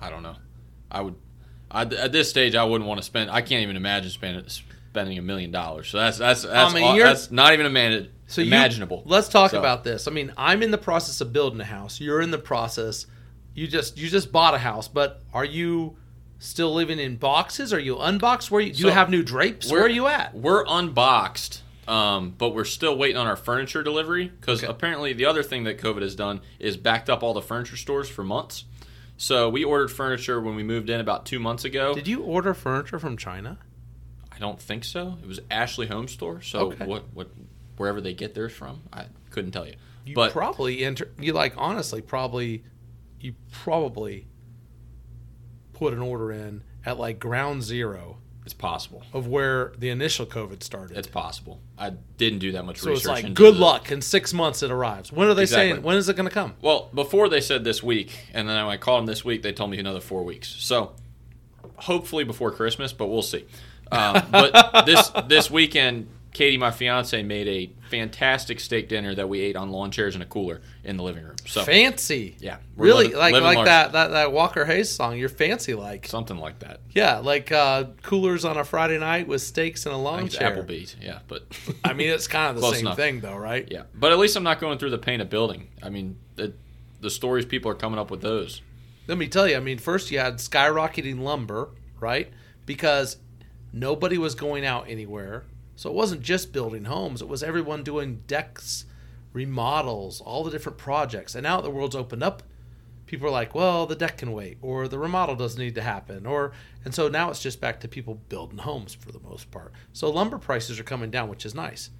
I 0.01 0.11
don't 0.11 0.23
know. 0.23 0.37
I 0.91 1.01
would 1.01 1.15
I, 1.71 1.83
at 1.83 2.13
this 2.13 2.31
stage 2.31 2.55
I 2.55 2.65
wouldn't 2.65 2.87
want 2.89 2.99
to 2.99 3.05
spend. 3.05 3.31
I 3.31 3.41
can't 3.43 3.63
even 3.63 3.77
imagine 3.77 4.11
spending 4.11 4.45
spending 4.49 5.19
a 5.19 5.23
million 5.23 5.51
dollars. 5.51 5.89
So 5.89 5.99
that's 5.99 6.19
that's 6.19 6.43
that's, 6.43 6.75
mean, 6.75 6.85
all- 6.85 6.97
you're- 6.97 7.09
that's 7.09 7.31
not 7.31 7.53
even 7.53 7.67
imagine, 7.67 8.11
So 8.27 8.41
you- 8.41 8.47
imaginable. 8.49 9.03
let's 9.07 9.29
talk 9.29 9.51
So- 9.51 9.59
about 9.59 9.85
this. 9.85 10.07
I 10.07 10.11
mean, 10.11 10.33
I'm 10.37 10.63
in 10.63 10.71
the 10.71 10.79
process 10.79 11.21
of 11.21 11.33
building 11.33 11.61
a 11.61 11.65
house. 11.65 12.01
You're 12.01 12.21
in 12.21 12.31
the 12.31 12.39
process. 12.39 13.07
You 13.55 13.67
just 13.67 13.99
you 13.99 14.09
just 14.09 14.33
bought 14.33 14.55
a 14.55 14.59
house, 14.59 14.87
but 14.89 15.23
are 15.33 15.45
you 15.45 15.97
still 16.39 16.73
living 16.75 16.99
in 16.99 17.17
boxes? 17.17 17.73
Are 17.73 17.79
you 17.79 17.97
unboxed? 17.99 18.51
Where 18.51 18.61
you, 18.61 18.73
do 18.73 18.83
you 18.85 18.91
have 18.91 19.11
new 19.11 19.23
drapes? 19.23 19.71
Where 19.71 19.83
are 19.83 19.89
you 19.89 20.07
at? 20.07 20.35
We're 20.35 20.65
unboxed, 20.67 21.63
um, 21.89 22.35
but 22.37 22.55
we're 22.55 22.65
still 22.65 22.97
waiting 22.97 23.17
on 23.17 23.27
our 23.27 23.37
furniture 23.37 23.83
delivery 23.83 24.29
because 24.29 24.63
Okay. 24.63 24.71
apparently 24.71 25.13
the 25.13 25.25
other 25.27 25.43
thing 25.43 25.65
that 25.65 25.79
COVID 25.79 26.03
has 26.03 26.15
done 26.15 26.41
is 26.59 26.77
backed 26.77 27.09
up 27.11 27.23
all 27.23 27.35
the 27.35 27.43
furniture 27.43 27.77
stores 27.77 28.09
for 28.09 28.23
months. 28.25 28.65
So 29.17 29.49
we 29.49 29.65
ordered 29.65 29.89
furniture 29.91 30.41
when 30.41 30.57
we 30.57 30.63
moved 30.63 30.91
in 30.91 31.01
about 31.01 31.25
two 31.25 31.39
months 31.39 31.65
ago. 31.65 31.95
Did 31.95 32.07
you 32.07 32.23
order 32.23 32.53
furniture 32.53 32.99
from 32.99 33.17
China? 33.17 33.59
I 34.31 34.39
don't 34.39 34.61
think 34.61 34.85
so. 34.85 35.17
It 35.23 35.27
was 35.27 35.41
Ashley 35.51 35.87
Home 35.87 36.07
Store. 36.09 36.43
So 36.43 36.73
Okay. 36.73 36.85
what 36.85 37.05
what 37.15 37.31
wherever 37.79 38.01
they 38.03 38.13
get 38.13 38.35
theirs 38.35 38.53
from, 38.53 38.83
I 38.93 39.07
couldn't 39.31 39.53
tell 39.53 39.67
you. 39.67 39.75
You 40.05 40.15
but 40.15 40.33
probably 40.33 40.85
enter. 40.85 41.11
You 41.19 41.33
like 41.33 41.55
honestly 41.57 42.03
probably 42.03 42.63
you 43.21 43.35
probably 43.51 44.27
put 45.79 45.93
an 45.93 46.01
order 46.01 46.33
in 46.33 46.63
at 46.85 46.99
like 46.99 47.19
ground 47.19 47.63
zero 47.63 48.17
it's 48.45 48.55
possible. 48.55 49.03
of 49.13 49.27
where 49.27 49.73
the 49.77 49.89
initial 49.91 50.25
COVID 50.25 50.63
started. 50.63 50.97
It's 50.97 51.09
possible. 51.09 51.61
I 51.77 51.91
didn't 52.17 52.39
do 52.39 52.53
that 52.53 52.65
much 52.65 52.79
so 52.79 52.91
research. 52.91 53.19
it's 53.19 53.25
like 53.25 53.35
good 53.35 53.57
the- 53.57 53.61
luck. 53.61 53.91
In 53.91 54.01
six 54.01 54.33
months 54.33 54.63
it 54.63 54.71
arrives. 54.71 55.11
When 55.13 55.29
are 55.29 55.35
they 55.35 55.43
Exactly. 55.43 55.73
saying? 55.73 55.83
When 55.83 55.97
is 55.97 56.09
it 56.09 56.15
going 56.17 56.29
to 56.29 56.35
come? 56.35 56.55
Well, 56.63 56.89
before 56.95 57.29
they 57.29 57.41
said 57.41 57.65
this 57.65 57.83
week, 57.83 58.17
and 58.33 58.49
then 58.49 58.57
I 58.57 58.77
called 58.77 59.01
them 59.01 59.07
this 59.07 59.25
week, 59.25 59.43
they 59.43 59.53
told 59.53 59.71
me 59.71 59.79
another 59.79 60.01
four 60.01 60.23
weeks. 60.23 60.49
So 60.61 60.93
hopefully 61.77 62.25
before 62.25 62.51
Christmas, 62.53 62.93
but 62.93 63.07
we'll 63.09 63.23
see. 63.23 63.45
Um, 63.93 64.23
but 64.31 64.85
this 64.87 65.11
this 65.27 65.51
weekend, 65.51 66.09
Katie, 66.33 66.57
my 66.57 66.71
fiance, 66.71 67.23
made 67.23 67.49
a 67.49 67.71
fantastic 67.89 68.61
steak 68.61 68.89
dinner 68.89 69.15
that 69.15 69.29
we 69.29 69.41
ate 69.41 69.57
on 69.57 69.71
lawn 69.71 69.91
chairs 69.91 70.15
and 70.15 70.23
a 70.23 70.27
cooler 70.27 70.61
in 70.85 70.97
the 70.97 71.03
living 71.03 71.25
room. 71.25 71.37
So 71.47 71.63
fancy. 71.63 72.37
yeah, 72.39 72.59
Really, 72.77 73.05
living- 73.07 73.19
like 73.19 73.33
living 73.33 73.47
like 73.47 73.57
large. 73.57 73.67
that, 73.67 73.93
that 73.93 74.09
that 74.09 74.33
Walker 74.33 74.65
Hayes 74.65 74.91
song. 74.91 75.19
You're 75.19 75.29
fancy 75.29 75.75
like. 75.75 76.07
something 76.07 76.37
like 76.37 76.59
that. 76.61 76.81
Yeah, 76.91 77.19
like 77.19 77.51
uh, 77.53 77.85
coolers 78.03 78.45
on 78.45 78.57
a 78.57 78.65
Friday 78.65 78.99
night 78.99 79.29
with 79.29 79.43
steaks 79.43 79.87
and 79.87 79.95
a 79.95 79.99
lawn 79.99 80.29
chair. 80.29 80.57
Applebee's, 80.57 80.97
yeah, 81.01 81.21
but 81.29 81.45
I 81.85 81.93
mean, 81.93 82.11
it's 82.11 82.29
kind 82.29 82.55
of 82.57 82.63
the 82.63 82.71
same 82.73 82.81
enough. 82.81 82.97
thing, 82.97 83.21
though, 83.21 83.37
right? 83.37 83.67
yeah, 83.71 83.83
but 83.95 84.13
at 84.13 84.19
least 84.19 84.37
I'm 84.37 84.43
not 84.45 84.61
going 84.61 84.79
through 84.79 84.91
the 84.91 84.99
pain 84.99 85.21
of 85.21 85.31
building. 85.31 85.69
I 85.83 85.89
mean, 85.91 86.19
the 86.37 86.53
the 87.01 87.11
stories 87.11 87.45
people 87.45 87.71
are 87.71 87.75
coming 87.75 87.99
up 87.99 88.11
with 88.11 88.23
those. 88.23 88.63
Let 89.07 89.19
me 89.19 89.29
tell 89.29 89.47
you. 89.47 89.57
I 89.57 89.61
mean, 89.61 89.79
first 89.79 90.11
you 90.11 90.19
had 90.19 90.39
skyrocketing 90.39 91.21
lumber, 91.21 91.69
right? 92.01 92.33
Because 92.65 93.19
nobody 93.73 94.19
was 94.19 94.35
going 94.35 94.65
out 94.67 94.87
anywhere, 94.89 95.45
so 95.77 95.89
it 95.91 95.95
wasn't 95.95 96.23
just 96.23 96.53
building 96.53 96.87
homes. 96.87 97.23
It 97.23 97.29
was 97.29 97.43
everyone 97.45 97.85
doing 97.85 98.23
decks, 98.27 98.85
remodels, 99.33 100.21
all 100.21 100.43
the 100.43 100.51
different 100.51 100.79
projects. 100.79 101.35
And 101.35 101.45
now 101.45 101.57
that 101.57 101.63
the 101.63 101.71
world's 101.71 101.95
opened 101.95 102.23
up, 102.23 102.43
people 103.07 103.29
are 103.29 103.31
like, 103.33 103.55
well, 103.55 103.87
the 103.87 103.95
deck 103.95 104.17
can 104.19 104.33
wait, 104.33 104.59
or 104.63 104.89
the 104.89 104.99
remodel 104.99 105.37
doesn't 105.37 105.61
need 105.61 105.75
to 105.77 105.83
happen, 105.83 106.27
or 106.27 106.53
and 106.85 106.93
so 106.95 107.09
now 107.09 107.31
it's 107.31 107.43
just 107.43 107.61
back 107.61 107.79
to 107.81 107.89
people 107.89 108.15
building 108.29 108.59
homes 108.59 108.95
for 108.95 109.13
the 109.13 109.21
most 109.21 109.51
part. 109.53 109.73
So 109.93 110.11
lumber 110.11 110.39
prices 110.39 110.81
are 110.81 110.85
coming 110.85 111.11
down, 111.11 111.29
which 111.29 111.45
is 111.47 111.55
nice. 111.55 111.91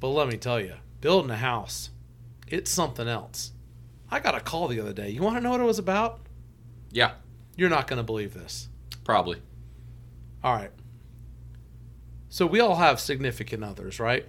But 0.00 0.08
let 0.08 0.28
me 0.28 0.36
tell 0.36 0.60
you, 0.60 0.74
building 1.00 1.30
a 1.30 1.36
house, 1.36 1.90
it's 2.46 2.70
something 2.70 3.06
else. 3.08 3.52
I 4.10 4.20
got 4.20 4.34
a 4.34 4.40
call 4.40 4.68
the 4.68 4.80
other 4.80 4.92
day. 4.92 5.10
You 5.10 5.22
want 5.22 5.36
to 5.36 5.40
know 5.42 5.50
what 5.50 5.60
it 5.60 5.64
was 5.64 5.78
about? 5.78 6.20
Yeah, 6.90 7.12
You're 7.56 7.68
not 7.68 7.86
going 7.86 7.98
to 7.98 8.02
believe 8.04 8.32
this. 8.32 8.68
probably. 9.04 9.42
All 10.42 10.54
right. 10.54 10.70
So 12.38 12.46
we 12.46 12.60
all 12.60 12.76
have 12.76 13.00
significant 13.00 13.64
others, 13.64 13.98
right? 13.98 14.24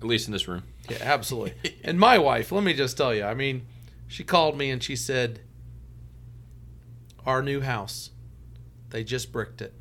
At 0.00 0.06
least 0.06 0.28
in 0.28 0.32
this 0.32 0.46
room. 0.46 0.62
Yeah, 0.88 0.98
absolutely. 1.00 1.54
and 1.82 1.98
my 1.98 2.16
wife, 2.16 2.52
let 2.52 2.62
me 2.62 2.74
just 2.74 2.96
tell 2.96 3.12
you, 3.12 3.24
I 3.24 3.34
mean, 3.34 3.66
she 4.06 4.22
called 4.22 4.56
me 4.56 4.70
and 4.70 4.80
she 4.80 4.94
said, 4.94 5.40
Our 7.26 7.42
new 7.42 7.60
house, 7.60 8.10
they 8.90 9.02
just 9.02 9.32
bricked 9.32 9.60
it. 9.60 9.74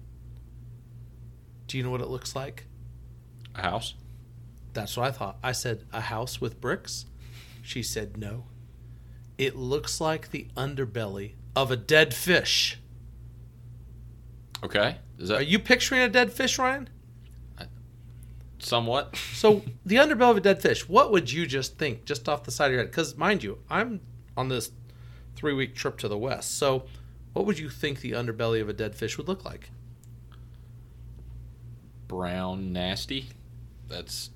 Do 1.67 1.77
you 1.77 1.83
know 1.83 1.91
what 1.91 2.01
it 2.01 2.07
looks 2.07 2.35
like? 2.35 2.65
A 3.53 3.61
house. 3.61 3.93
That's 4.73 4.97
what 4.97 5.05
I 5.05 5.11
thought. 5.11 5.37
I 5.43 5.51
said, 5.51 5.83
A 5.93 6.01
house 6.01 6.41
with 6.41 6.59
bricks? 6.59 7.05
She 7.61 7.83
said, 7.83 8.17
No. 8.17 8.45
It 9.37 9.55
looks 9.55 10.01
like 10.01 10.31
the 10.31 10.47
underbelly 10.57 11.33
of 11.55 11.69
a 11.69 11.77
dead 11.77 12.15
fish. 12.15 12.79
Okay. 14.63 14.97
Is 15.19 15.29
that 15.29 15.37
Are 15.37 15.43
you 15.43 15.59
picturing 15.59 16.01
a 16.01 16.09
dead 16.09 16.33
fish, 16.33 16.57
Ryan? 16.57 16.89
Somewhat? 18.63 19.15
So 19.33 19.63
the 19.85 19.95
underbelly 19.95 20.31
of 20.31 20.37
a 20.37 20.41
dead 20.41 20.61
fish. 20.61 20.87
What 20.87 21.11
would 21.11 21.31
you 21.31 21.45
just 21.45 21.77
think, 21.77 22.05
just 22.05 22.27
off 22.29 22.43
the 22.43 22.51
side 22.51 22.67
of 22.67 22.71
your 22.73 22.81
head? 22.81 22.91
Because 22.91 23.17
mind 23.17 23.43
you, 23.43 23.59
I'm 23.69 24.01
on 24.35 24.49
this 24.49 24.71
three 25.35 25.53
week 25.53 25.75
trip 25.75 25.97
to 25.99 26.07
the 26.07 26.17
west. 26.17 26.57
So, 26.57 26.85
what 27.33 27.45
would 27.45 27.59
you 27.59 27.69
think 27.69 28.01
the 28.01 28.11
underbelly 28.11 28.61
of 28.61 28.69
a 28.69 28.73
dead 28.73 28.95
fish 28.95 29.17
would 29.17 29.27
look 29.27 29.43
like? 29.43 29.69
Brown, 32.07 32.71
nasty. 32.73 33.29
That's. 33.87 34.29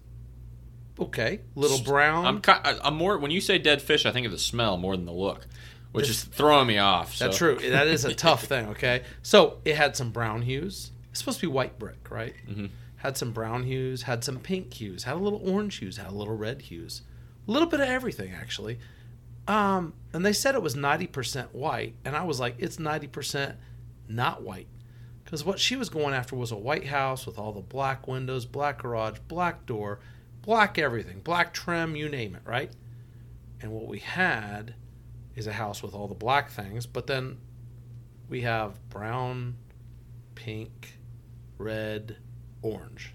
Okay, 1.00 1.42
little 1.56 1.80
brown. 1.80 2.26
I'm. 2.26 2.42
I'm 2.84 2.96
more. 2.96 3.18
When 3.20 3.30
you 3.30 3.40
say 3.42 3.60
dead 3.60 3.82
fish, 3.82 4.06
I 4.06 4.12
think 4.12 4.26
of 4.26 4.32
the 4.32 4.40
smell 4.40 4.78
more 4.78 4.96
than 4.96 5.06
the 5.06 5.12
look, 5.14 5.46
which 5.92 6.10
is 6.10 6.24
throwing 6.24 6.68
me 6.68 6.80
off. 6.80 7.20
That's 7.20 7.38
so. 7.38 7.56
true. 7.56 7.70
That 7.70 7.88
is 7.88 8.04
a 8.04 8.16
tough 8.16 8.46
thing. 8.46 8.68
Okay, 8.70 9.04
so 9.22 9.60
it 9.64 9.76
had 9.76 9.96
some 9.96 10.10
brown 10.10 10.42
hues. 10.42 10.92
It's 11.12 11.20
supposed 11.20 11.40
to 11.40 11.48
be 11.48 11.52
white 11.54 11.78
brick, 11.78 12.10
right? 12.10 12.34
Mhm. 12.50 12.70
Had 13.08 13.16
some 13.16 13.32
brown 13.32 13.64
hues, 13.64 14.02
had 14.02 14.26
some 14.26 14.38
pink 14.38 14.74
hues, 14.74 15.06
had 15.06 15.16
a 15.16 15.20
little 15.20 15.40
orange 15.42 15.78
hues, 15.78 15.96
had 15.96 16.08
a 16.08 16.14
little 16.14 16.36
red 16.36 16.64
hues, 16.64 17.04
a 17.48 17.52
little 17.52 17.70
bit 17.70 17.80
of 17.80 17.88
everything 17.88 18.34
actually. 18.34 18.80
Um, 19.48 19.94
and 20.12 20.26
they 20.26 20.34
said 20.34 20.56
it 20.56 20.62
was 20.62 20.76
ninety 20.76 21.08
percent 21.08 21.56
white, 21.56 21.96
and 22.04 22.18
I 22.18 22.26
was 22.26 22.42
like, 22.42 22.56
it's 22.58 22.80
ninety 22.80 23.08
percent 23.08 23.56
not 24.10 24.44
white, 24.44 24.68
because 25.24 25.46
what 25.46 25.58
she 25.58 25.78
was 25.78 25.88
going 25.88 26.14
after 26.14 26.36
was 26.36 26.52
a 26.52 26.58
white 26.58 26.88
house 26.88 27.26
with 27.26 27.40
all 27.40 27.54
the 27.54 27.62
black 27.62 28.10
windows, 28.10 28.46
black 28.46 28.80
garage, 28.80 29.20
black 29.30 29.66
door, 29.66 30.02
black 30.42 30.78
everything, 30.78 31.22
black 31.22 31.54
trim, 31.54 31.96
you 31.96 32.10
name 32.10 32.36
it, 32.36 32.42
right? 32.44 32.74
And 33.62 33.72
what 33.72 33.88
we 33.88 34.00
had 34.00 34.76
is 35.34 35.48
a 35.48 35.54
house 35.54 35.82
with 35.82 35.94
all 35.94 36.10
the 36.10 36.14
black 36.14 36.50
things, 36.50 36.86
but 36.86 37.08
then 37.08 37.38
we 38.28 38.42
have 38.42 38.78
brown, 38.90 39.56
pink, 40.36 40.98
red, 41.58 42.18
orange. 42.62 43.14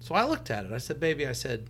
So 0.00 0.14
I 0.14 0.24
looked 0.24 0.50
at 0.50 0.64
it. 0.64 0.72
I 0.72 0.78
said, 0.78 1.00
Baby, 1.00 1.26
I 1.26 1.32
said, 1.32 1.68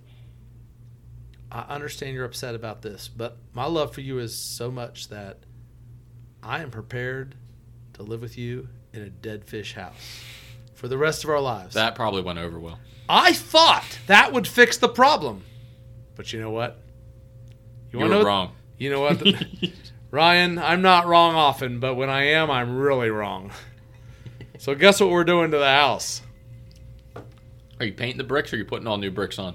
I 1.50 1.60
understand 1.68 2.14
you're 2.14 2.24
upset 2.24 2.54
about 2.54 2.82
this, 2.82 3.08
but 3.08 3.38
my 3.54 3.64
love 3.64 3.94
for 3.94 4.00
you 4.00 4.18
is 4.18 4.36
so 4.36 4.70
much 4.70 5.08
that 5.08 5.38
I 6.42 6.60
am 6.62 6.70
prepared 6.70 7.34
to 7.94 8.02
live 8.02 8.20
with 8.20 8.36
you 8.36 8.68
in 8.92 9.02
a 9.02 9.08
dead 9.10 9.44
fish 9.44 9.74
house 9.74 9.94
for 10.74 10.88
the 10.88 10.98
rest 10.98 11.24
of 11.24 11.30
our 11.30 11.40
lives. 11.40 11.74
That 11.74 11.94
probably 11.94 12.22
went 12.22 12.38
over 12.38 12.58
well. 12.58 12.78
I 13.08 13.32
thought 13.32 13.98
that 14.06 14.32
would 14.32 14.46
fix 14.46 14.76
the 14.76 14.88
problem. 14.88 15.42
But 16.14 16.32
you 16.32 16.40
know 16.40 16.50
what? 16.50 16.80
You, 17.92 17.98
wanna 17.98 18.10
were 18.10 18.20
know- 18.20 18.26
wrong. 18.26 18.52
You 18.76 18.90
know 18.90 19.00
what? 19.00 19.22
Ryan, 20.10 20.58
I'm 20.58 20.82
not 20.82 21.06
wrong 21.06 21.34
often, 21.34 21.80
but 21.80 21.94
when 21.94 22.10
I 22.10 22.24
am, 22.28 22.50
I'm 22.50 22.76
really 22.78 23.10
wrong. 23.10 23.50
So 24.60 24.74
guess 24.74 24.98
what 25.00 25.10
we're 25.10 25.22
doing 25.22 25.52
to 25.52 25.56
the 25.58 25.64
house? 25.66 26.20
Are 27.80 27.86
you 27.86 27.92
painting 27.92 28.18
the 28.18 28.24
bricks 28.24 28.52
or 28.52 28.56
are 28.56 28.58
you 28.58 28.64
putting 28.64 28.86
all 28.86 28.96
new 28.98 29.10
bricks 29.10 29.38
on? 29.38 29.54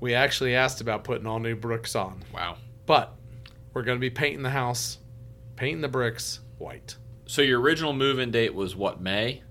We 0.00 0.14
actually 0.14 0.54
asked 0.54 0.80
about 0.80 1.04
putting 1.04 1.26
all 1.26 1.38
new 1.38 1.54
bricks 1.54 1.94
on, 1.94 2.22
Wow. 2.34 2.56
but 2.86 3.14
we're 3.72 3.82
going 3.84 3.96
to 3.96 4.00
be 4.00 4.10
painting 4.10 4.42
the 4.42 4.50
house, 4.50 4.98
painting 5.56 5.80
the 5.80 5.88
bricks 5.88 6.40
white. 6.58 6.96
So 7.26 7.40
your 7.40 7.60
original 7.60 7.92
move-in 7.92 8.30
date 8.30 8.54
was 8.54 8.74
what 8.76 9.00
May? 9.00 9.42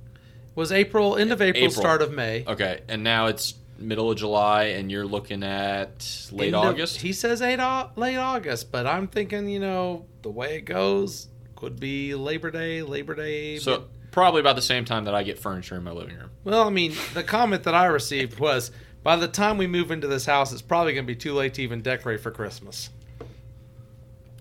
Was 0.53 0.71
April, 0.71 1.15
end 1.15 1.31
of 1.31 1.41
April, 1.41 1.63
April. 1.63 1.81
start 1.81 2.01
of 2.01 2.11
May. 2.13 2.43
Okay, 2.45 2.81
and 2.89 3.03
now 3.03 3.27
it's 3.27 3.53
middle 3.79 4.11
of 4.11 4.17
July, 4.17 4.63
and 4.65 4.91
you're 4.91 5.07
looking 5.07 5.41
at 5.41 6.27
late 6.31 6.47
End 6.47 6.55
of- 6.55 6.65
August. 6.65 7.01
he 7.01 7.13
says 7.13 7.41
eight, 7.41 7.59
late 7.95 8.17
August, 8.17 8.71
but 8.71 8.85
I'm 8.85 9.07
thinking, 9.07 9.47
you 9.49 9.59
know, 9.59 10.05
the 10.21 10.29
way 10.29 10.57
it 10.57 10.65
goes 10.65 11.29
could 11.55 11.79
be 11.79 12.13
Labor 12.13 12.51
Day, 12.51 12.81
Labor 12.83 13.15
Day. 13.15 13.57
so 13.57 13.85
probably 14.11 14.41
about 14.41 14.55
the 14.55 14.61
same 14.61 14.85
time 14.85 15.05
that 15.05 15.15
I 15.15 15.23
get 15.23 15.39
furniture 15.39 15.75
in 15.75 15.83
my 15.83 15.91
living 15.91 16.17
room. 16.17 16.31
Well, 16.43 16.67
I 16.67 16.69
mean, 16.69 16.93
the 17.13 17.23
comment 17.23 17.63
that 17.63 17.73
I 17.73 17.85
received 17.85 18.39
was 18.39 18.71
by 19.03 19.15
the 19.15 19.27
time 19.27 19.57
we 19.57 19.67
move 19.67 19.89
into 19.91 20.07
this 20.07 20.25
house, 20.25 20.51
it's 20.51 20.61
probably 20.61 20.93
going 20.93 21.05
to 21.05 21.07
be 21.07 21.15
too 21.15 21.33
late 21.33 21.53
to 21.55 21.61
even 21.63 21.81
decorate 21.81 22.19
for 22.19 22.31
Christmas. 22.31 22.89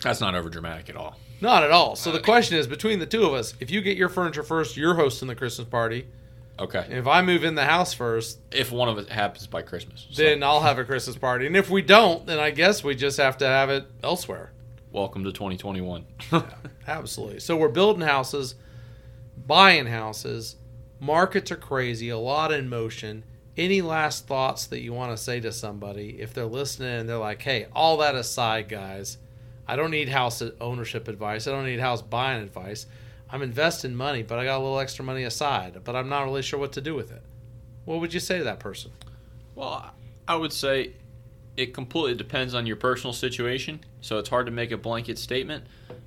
That's 0.03 0.21
not 0.21 0.35
over 0.35 0.49
dramatic 0.49 0.89
at 0.91 0.97
all. 0.97 1.17
Not 1.41 1.62
at 1.62 1.71
all. 1.71 1.97
So 1.97 2.12
the 2.12 2.19
uh, 2.21 2.23
question 2.23 2.59
is 2.59 2.67
between 2.67 2.99
the 2.99 3.07
two 3.07 3.25
of 3.25 3.33
us, 3.33 3.55
if 3.61 3.71
you 3.71 3.81
get 3.81 3.97
your 3.97 4.09
furniture 4.09 4.43
first, 4.43 4.77
you're 4.77 4.95
hosting 4.95 5.29
the 5.29 5.35
Christmas 5.35 5.69
party. 5.69 6.07
Okay, 6.59 6.85
And 6.85 6.99
if 6.99 7.07
I 7.07 7.23
move 7.23 7.43
in 7.43 7.55
the 7.55 7.65
house 7.65 7.95
first, 7.95 8.39
if 8.53 8.71
one 8.71 8.91
of 8.91 8.99
it 8.99 9.09
happens 9.09 9.47
by 9.47 9.62
Christmas, 9.62 10.07
so 10.11 10.23
then 10.23 10.43
I'll 10.43 10.61
have 10.61 10.79
a 10.79 10.85
Christmas 10.85 11.17
party. 11.17 11.47
And 11.47 11.57
if 11.57 11.71
we 11.71 11.81
don't, 11.81 12.27
then 12.27 12.39
I 12.39 12.50
guess 12.50 12.85
we 12.85 12.95
just 12.95 13.17
have 13.17 13.39
to 13.39 13.47
have 13.47 13.71
it 13.71 13.87
elsewhere. 14.03 14.53
welcome 14.93 15.25
to 15.25 15.33
2021. 15.33 16.05
Absolutely. 16.87 17.41
So 17.41 17.57
we're 17.57 17.69
building 17.69 18.03
houses, 18.07 18.57
buying 19.47 19.87
houses. 19.87 20.57
Markets 20.99 21.51
are 21.51 21.57
crazy, 21.57 22.09
a 22.09 22.19
lot 22.19 22.53
in 22.53 22.69
motion. 22.69 23.25
Any 23.57 23.83
last 23.83 24.27
thoughts 24.27 24.67
that 24.67 24.81
you 24.81 24.93
want 24.93 25.11
to 25.13 25.23
say 25.23 25.41
to 25.41 25.53
somebody 25.53 26.21
if 26.21 26.33
they're 26.33 26.47
listening 26.47 27.01
and 27.01 27.09
they're 27.09 27.19
like, 27.19 27.43
hey, 27.43 27.67
all 27.75 27.99
that 27.99 28.15
aside, 28.15 28.69
guys, 28.69 29.19
I 29.67 29.77
don't 29.77 29.91
need 29.91 30.09
house 30.09 30.43
ownership 30.61 31.09
advice. 31.09 31.47
I 31.47 31.53
don't 31.53 31.67
need 31.67 31.81
house 31.81 32.03
buying 32.03 32.43
advice. 32.43 32.87
I'm 33.31 33.43
investing 33.43 33.95
money, 33.95 34.23
but 34.23 34.39
I 34.39 34.45
got 34.45 34.59
a 34.59 34.63
little 34.63 34.81
extra 34.81 35.05
money 35.05 35.25
aside, 35.25 35.79
but 35.85 35.95
I'm 35.95 36.09
not 36.09 36.25
really 36.25 36.43
sure 36.43 36.59
what 36.59 36.73
to 36.73 36.81
do 36.81 36.95
with 36.95 37.13
it. 37.13 37.23
What 37.85 38.01
would 38.01 38.13
you 38.13 38.21
say 38.21 38.39
to 38.39 38.45
that 38.45 38.61
person? 38.61 38.91
Well, 39.55 39.93
I 40.27 40.37
would 40.37 40.53
say 40.53 40.93
it 41.57 41.75
completely 41.75 42.15
depends 42.15 42.55
on 42.55 42.67
your 42.67 42.77
personal 42.77 43.13
situation. 43.13 43.81
So 44.01 44.19
it's 44.19 44.29
hard 44.29 44.47
to 44.47 44.53
make 44.53 44.71
a 44.71 44.77
blanket 44.77 45.19
statement, 45.19 45.65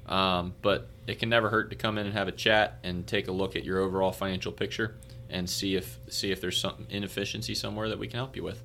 um, 0.08 0.54
but 0.62 0.88
it 1.08 1.20
can 1.20 1.30
never 1.30 1.50
hurt 1.50 1.70
to 1.70 1.76
come 1.76 1.98
in 1.98 2.06
and 2.06 2.16
have 2.16 2.28
a 2.28 2.32
chat 2.32 2.80
and 2.84 3.06
take 3.06 3.28
a 3.28 3.32
look 3.32 3.56
at 3.56 3.64
your 3.64 3.80
overall 3.80 4.12
financial 4.12 4.52
picture 4.52 4.96
and 5.30 5.50
see 5.50 5.76
if 5.76 6.00
see 6.08 6.32
if 6.32 6.40
there's 6.40 6.58
some 6.58 6.88
inefficiency 6.90 7.56
somewhere 7.56 7.90
that 7.90 8.00
we 8.00 8.08
can 8.08 8.18
help 8.18 8.36
you 8.36 8.44
with. 8.44 8.64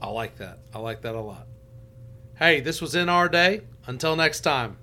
I 0.00 0.08
like 0.08 0.36
that. 0.38 0.58
I 0.72 0.78
like 0.78 1.02
that 1.02 1.14
a 1.14 1.20
lot. 1.20 1.46
Hey, 2.36 2.60
this 2.60 2.80
was 2.80 2.94
in 2.94 3.08
our 3.08 3.28
day. 3.28 3.62
Until 3.86 4.16
next 4.16 4.40
time. 4.40 4.78